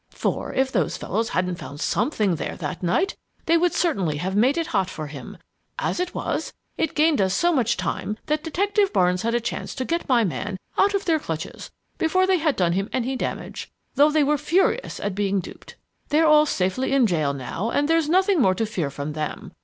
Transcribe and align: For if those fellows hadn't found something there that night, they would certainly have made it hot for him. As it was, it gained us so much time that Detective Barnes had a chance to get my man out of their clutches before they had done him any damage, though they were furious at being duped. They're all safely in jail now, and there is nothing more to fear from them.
For 0.09 0.51
if 0.51 0.71
those 0.71 0.97
fellows 0.97 1.29
hadn't 1.29 1.59
found 1.59 1.79
something 1.79 2.33
there 2.37 2.55
that 2.55 2.81
night, 2.81 3.15
they 3.45 3.55
would 3.55 3.71
certainly 3.71 4.17
have 4.17 4.35
made 4.35 4.57
it 4.57 4.65
hot 4.73 4.89
for 4.89 5.05
him. 5.05 5.37
As 5.77 5.99
it 5.99 6.15
was, 6.15 6.53
it 6.75 6.95
gained 6.95 7.21
us 7.21 7.35
so 7.35 7.53
much 7.53 7.77
time 7.77 8.17
that 8.25 8.43
Detective 8.43 8.91
Barnes 8.93 9.21
had 9.21 9.35
a 9.35 9.39
chance 9.39 9.75
to 9.75 9.85
get 9.85 10.09
my 10.09 10.23
man 10.23 10.57
out 10.75 10.95
of 10.95 11.05
their 11.05 11.19
clutches 11.19 11.69
before 11.99 12.25
they 12.25 12.39
had 12.39 12.55
done 12.55 12.73
him 12.73 12.89
any 12.91 13.15
damage, 13.15 13.71
though 13.93 14.09
they 14.09 14.23
were 14.23 14.39
furious 14.39 14.99
at 14.99 15.13
being 15.13 15.39
duped. 15.39 15.75
They're 16.09 16.25
all 16.25 16.47
safely 16.47 16.93
in 16.93 17.05
jail 17.05 17.31
now, 17.31 17.69
and 17.69 17.87
there 17.87 17.97
is 17.97 18.09
nothing 18.09 18.41
more 18.41 18.55
to 18.55 18.65
fear 18.65 18.89
from 18.89 19.13
them. 19.13 19.51